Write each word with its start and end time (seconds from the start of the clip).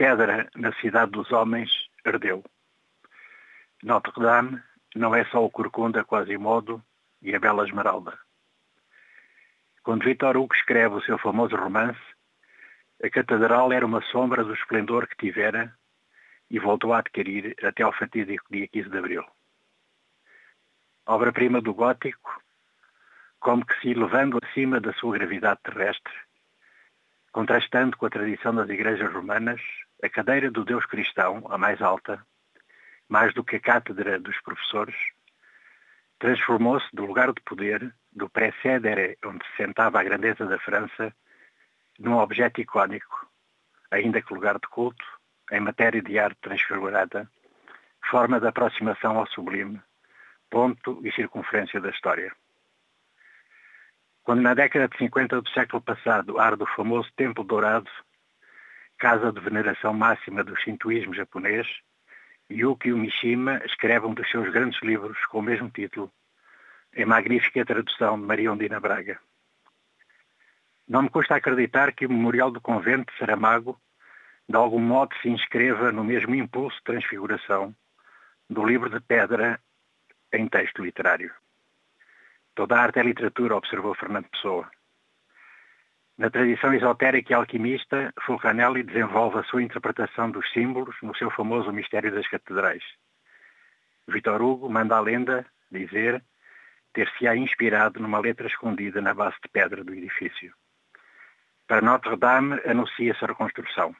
pedra 0.00 0.48
na 0.56 0.72
cidade 0.80 1.10
dos 1.12 1.30
homens 1.30 1.70
ardeu. 2.06 2.42
Notre-Dame 3.82 4.58
não 4.96 5.14
é 5.14 5.26
só 5.26 5.44
o 5.44 5.50
Corcunda 5.50 6.02
Quasimodo 6.02 6.82
e 7.20 7.34
a 7.34 7.38
Bela 7.38 7.66
Esmeralda. 7.66 8.18
Quando 9.82 10.06
Victor 10.06 10.38
Hugo 10.38 10.54
escreve 10.54 10.94
o 10.94 11.02
seu 11.02 11.18
famoso 11.18 11.54
romance, 11.54 12.00
a 13.04 13.10
catedral 13.10 13.70
era 13.74 13.84
uma 13.84 14.00
sombra 14.00 14.42
do 14.42 14.54
esplendor 14.54 15.06
que 15.06 15.18
tivera 15.18 15.70
e 16.50 16.58
voltou 16.58 16.94
a 16.94 17.00
adquirir 17.00 17.54
até 17.62 17.82
ao 17.82 17.92
fatídico 17.92 18.46
dia 18.50 18.68
15 18.68 18.88
de 18.88 18.96
abril. 18.96 19.24
Obra-prima 21.04 21.60
do 21.60 21.74
gótico, 21.74 22.42
como 23.38 23.66
que 23.66 23.78
se 23.82 23.90
elevando 23.90 24.38
acima 24.42 24.80
da 24.80 24.94
sua 24.94 25.18
gravidade 25.18 25.60
terrestre, 25.62 26.14
contrastando 27.32 27.98
com 27.98 28.06
a 28.06 28.10
tradição 28.10 28.54
das 28.54 28.70
igrejas 28.70 29.12
romanas, 29.12 29.60
a 30.02 30.08
cadeira 30.08 30.50
do 30.50 30.64
Deus 30.64 30.86
cristão, 30.86 31.44
a 31.50 31.58
mais 31.58 31.80
alta, 31.82 32.24
mais 33.08 33.34
do 33.34 33.44
que 33.44 33.56
a 33.56 33.60
cátedra 33.60 34.18
dos 34.18 34.40
professores, 34.40 34.96
transformou-se 36.18 36.86
do 36.92 37.04
lugar 37.04 37.32
de 37.32 37.40
poder, 37.42 37.94
do 38.12 38.28
précedere 38.28 39.18
onde 39.24 39.44
se 39.46 39.56
sentava 39.56 40.00
a 40.00 40.04
grandeza 40.04 40.46
da 40.46 40.58
França, 40.58 41.14
num 41.98 42.16
objeto 42.16 42.60
icónico, 42.60 43.28
ainda 43.90 44.22
que 44.22 44.34
lugar 44.34 44.58
de 44.58 44.68
culto, 44.68 45.04
em 45.50 45.60
matéria 45.60 46.00
de 46.00 46.18
arte 46.18 46.38
transfigurada, 46.40 47.28
forma 48.08 48.40
de 48.40 48.46
aproximação 48.46 49.18
ao 49.18 49.26
sublime, 49.26 49.80
ponto 50.48 51.00
e 51.04 51.12
circunferência 51.12 51.80
da 51.80 51.90
história. 51.90 52.32
Quando 54.22 54.42
na 54.42 54.54
década 54.54 54.88
de 54.88 54.96
50 54.96 55.42
do 55.42 55.50
século 55.50 55.82
passado 55.82 56.38
arde 56.38 56.62
o 56.62 56.66
famoso 56.66 57.10
Templo 57.16 57.44
Dourado, 57.44 57.90
casa 59.00 59.32
de 59.32 59.40
veneração 59.40 59.94
máxima 59.94 60.44
do 60.44 60.54
shintoísmo 60.54 61.14
japonês, 61.14 61.66
Yukio 62.52 62.98
Mishima 62.98 63.58
escreve 63.64 64.06
um 64.06 64.12
dos 64.12 64.30
seus 64.30 64.52
grandes 64.52 64.78
livros 64.82 65.18
com 65.26 65.38
o 65.38 65.42
mesmo 65.42 65.70
título, 65.70 66.12
em 66.94 67.06
magnífica 67.06 67.64
tradução 67.64 68.20
de 68.20 68.26
Maria 68.26 68.52
Ondina 68.52 68.78
Braga. 68.78 69.18
Não 70.86 71.02
me 71.02 71.08
custa 71.08 71.36
acreditar 71.36 71.92
que 71.92 72.04
o 72.04 72.10
Memorial 72.10 72.50
do 72.50 72.60
Convento 72.60 73.10
de 73.10 73.18
Saramago 73.18 73.80
de 74.46 74.56
algum 74.56 74.80
modo 74.80 75.16
se 75.22 75.30
inscreva 75.30 75.90
no 75.90 76.04
mesmo 76.04 76.34
impulso 76.34 76.76
de 76.76 76.84
transfiguração 76.84 77.74
do 78.50 78.62
livro 78.66 78.90
de 78.90 79.00
pedra 79.00 79.58
em 80.30 80.46
texto 80.46 80.84
literário. 80.84 81.32
Toda 82.54 82.76
a 82.76 82.82
arte 82.82 82.98
é 82.98 83.02
literatura, 83.02 83.56
observou 83.56 83.94
Fernando 83.94 84.28
Pessoa. 84.28 84.70
Na 86.20 86.28
tradição 86.28 86.74
esotérica 86.74 87.32
e 87.32 87.34
alquimista, 87.34 88.12
Fulcanelli 88.26 88.82
desenvolve 88.82 89.38
a 89.38 89.42
sua 89.44 89.62
interpretação 89.62 90.30
dos 90.30 90.52
símbolos 90.52 90.94
no 91.00 91.16
seu 91.16 91.30
famoso 91.30 91.72
Mistério 91.72 92.12
das 92.12 92.28
Catedrais. 92.28 92.84
Vitor 94.06 94.42
Hugo 94.42 94.68
manda 94.68 94.98
a 94.98 95.00
lenda 95.00 95.46
dizer 95.72 96.22
ter-se-á 96.92 97.34
inspirado 97.34 97.98
numa 98.00 98.18
letra 98.18 98.46
escondida 98.46 99.00
na 99.00 99.14
base 99.14 99.36
de 99.42 99.48
pedra 99.48 99.82
do 99.82 99.94
edifício. 99.94 100.52
Para 101.66 101.80
Notre-Dame 101.80 102.60
anuncia-se 102.66 103.24
a 103.24 103.28
reconstrução. 103.28 103.96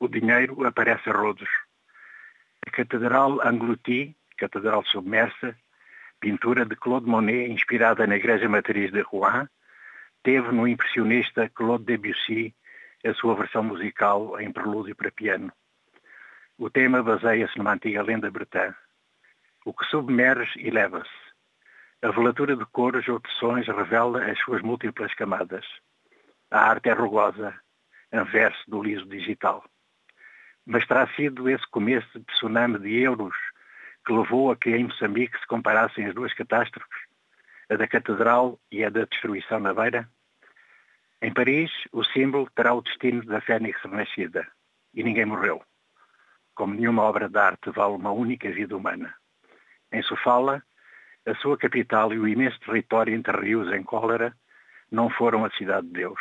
O 0.00 0.08
dinheiro 0.08 0.66
aparece 0.66 1.10
a 1.10 1.12
rodos. 1.12 1.48
A 2.66 2.72
Catedral 2.72 3.40
Anglouti, 3.46 4.16
Catedral 4.36 4.84
Submersa, 4.84 5.56
pintura 6.18 6.66
de 6.66 6.74
Claude 6.74 7.06
Monet 7.06 7.52
inspirada 7.52 8.04
na 8.04 8.16
Igreja 8.16 8.48
Matriz 8.48 8.90
de 8.90 9.02
Rouen, 9.02 9.46
teve 10.28 10.52
no 10.52 10.68
impressionista 10.68 11.48
Claude 11.48 11.86
Debussy 11.86 12.54
a 13.02 13.14
sua 13.14 13.34
versão 13.34 13.62
musical 13.62 14.38
em 14.38 14.52
prelúdio 14.52 14.94
para 14.94 15.10
piano. 15.10 15.50
O 16.58 16.68
tema 16.68 17.02
baseia-se 17.02 17.56
numa 17.56 17.72
antiga 17.72 18.02
lenda 18.02 18.30
bretã. 18.30 18.74
O 19.64 19.72
que 19.72 19.86
submerge 19.86 20.52
eleva-se. 20.60 21.08
A 22.02 22.10
velatura 22.10 22.54
de 22.54 22.66
cores 22.66 23.08
ou 23.08 23.18
de 23.20 23.30
sons 23.38 23.66
revela 23.68 24.22
as 24.22 24.38
suas 24.40 24.60
múltiplas 24.60 25.14
camadas. 25.14 25.64
A 26.50 26.60
arte 26.60 26.90
é 26.90 26.92
rugosa, 26.92 27.58
anverso 28.12 28.62
do 28.68 28.82
liso 28.82 29.06
digital. 29.06 29.64
Mas 30.66 30.86
terá 30.86 31.06
sido 31.14 31.48
esse 31.48 31.66
começo 31.70 32.18
de 32.18 32.26
tsunami 32.26 32.78
de 32.80 32.98
euros 32.98 33.34
que 34.06 34.12
levou 34.12 34.50
a 34.50 34.56
que 34.56 34.76
em 34.76 34.84
Moçambique 34.84 35.40
se 35.40 35.46
comparassem 35.46 36.04
as 36.04 36.14
duas 36.14 36.34
catástrofes, 36.34 37.00
a 37.70 37.76
da 37.76 37.88
Catedral 37.88 38.60
e 38.70 38.84
a 38.84 38.90
da 38.90 39.06
destruição 39.06 39.58
na 39.58 39.72
beira? 39.72 40.06
Em 41.20 41.32
Paris, 41.32 41.70
o 41.90 42.04
símbolo 42.04 42.48
terá 42.54 42.72
o 42.72 42.80
destino 42.80 43.24
da 43.24 43.40
fênix 43.40 43.80
renascida, 43.82 44.46
e 44.94 45.02
ninguém 45.02 45.24
morreu. 45.24 45.60
Como 46.54 46.74
nenhuma 46.74 47.02
obra 47.02 47.28
de 47.28 47.38
arte 47.38 47.70
vale 47.70 47.94
uma 47.94 48.12
única 48.12 48.50
vida 48.52 48.76
humana. 48.76 49.12
Em 49.90 50.00
Sofala, 50.02 50.62
a 51.26 51.34
sua 51.34 51.58
capital 51.58 52.12
e 52.12 52.18
o 52.18 52.28
imenso 52.28 52.58
território 52.60 53.14
entre 53.14 53.36
rios 53.36 53.72
em 53.72 53.82
cólera 53.82 54.32
não 54.90 55.10
foram 55.10 55.44
a 55.44 55.50
cidade 55.50 55.88
de 55.88 55.94
Deus. 55.94 56.20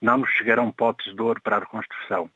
Não 0.00 0.18
nos 0.18 0.30
chegaram 0.30 0.72
potes 0.72 1.14
de 1.14 1.20
ouro 1.20 1.40
para 1.42 1.56
a 1.56 1.60
reconstrução. 1.60 2.30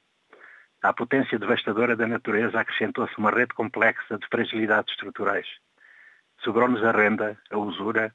À 0.82 0.92
potência 0.92 1.38
devastadora 1.38 1.96
da 1.96 2.06
natureza 2.06 2.60
acrescentou-se 2.60 3.16
uma 3.16 3.30
rede 3.30 3.54
complexa 3.54 4.18
de 4.18 4.26
fragilidades 4.26 4.92
estruturais. 4.92 5.46
Sobrou-nos 6.44 6.84
a 6.84 6.92
renda, 6.92 7.40
a 7.50 7.56
usura, 7.56 8.14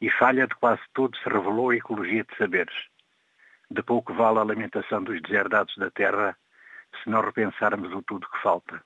e 0.00 0.10
falha 0.10 0.46
de 0.46 0.54
quase 0.54 0.82
tudo 0.94 1.16
se 1.18 1.28
revelou 1.28 1.70
a 1.70 1.76
ecologia 1.76 2.24
de 2.24 2.36
saberes. 2.36 2.74
De 3.70 3.82
pouco 3.82 4.14
vale 4.14 4.38
a 4.38 4.42
lamentação 4.42 5.02
dos 5.02 5.20
deserdados 5.22 5.76
da 5.76 5.90
terra 5.90 6.36
se 7.02 7.10
não 7.10 7.20
repensarmos 7.20 7.92
o 7.92 8.02
tudo 8.02 8.28
que 8.28 8.42
falta. 8.42 8.82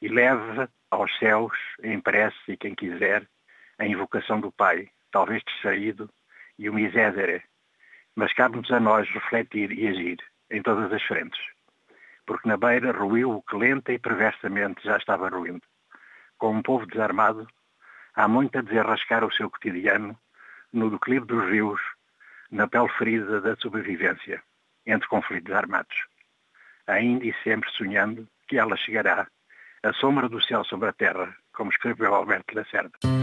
E 0.00 0.08
leve 0.08 0.68
aos 0.90 1.16
céus, 1.18 1.56
em 1.82 2.00
prece 2.00 2.36
e 2.48 2.56
quem 2.56 2.74
quiser, 2.74 3.26
a 3.78 3.86
invocação 3.86 4.40
do 4.40 4.52
Pai, 4.52 4.90
talvez 5.10 5.42
distraído, 5.44 6.10
e 6.58 6.68
o 6.68 6.74
misédere, 6.74 7.42
mas 8.14 8.32
cabe-nos 8.34 8.70
a 8.70 8.78
nós 8.78 9.08
refletir 9.08 9.72
e 9.72 9.88
agir 9.88 10.18
em 10.50 10.62
todas 10.62 10.92
as 10.92 11.02
frentes, 11.02 11.40
porque 12.26 12.48
na 12.48 12.56
beira 12.56 12.92
ruiu 12.92 13.30
o 13.30 13.42
que 13.42 13.56
lenta 13.56 13.92
e 13.92 13.98
perversamente 13.98 14.84
já 14.84 14.96
estava 14.96 15.28
ruindo. 15.28 15.62
Com 16.36 16.50
um 16.56 16.62
povo 16.62 16.86
desarmado, 16.86 17.46
há 18.14 18.28
muito 18.28 18.58
a 18.58 18.62
desenrascar 18.62 19.24
o 19.24 19.32
seu 19.32 19.50
cotidiano 19.50 20.18
no 20.72 20.90
declive 20.90 21.26
dos 21.26 21.50
rios, 21.50 21.80
na 22.50 22.66
pele 22.66 22.88
ferida 22.98 23.40
da 23.40 23.56
sobrevivência, 23.56 24.42
entre 24.86 25.08
conflitos 25.08 25.54
armados. 25.54 25.96
Ainda 26.86 27.24
e 27.24 27.34
sempre 27.44 27.70
sonhando 27.70 28.28
que 28.48 28.58
ela 28.58 28.76
chegará, 28.76 29.26
a 29.82 29.92
sombra 29.92 30.28
do 30.28 30.42
céu 30.42 30.64
sobre 30.64 30.88
a 30.88 30.92
terra, 30.92 31.34
como 31.52 31.70
escreveu 31.70 32.14
Alberto 32.14 32.54
Lacerda. 32.54 33.21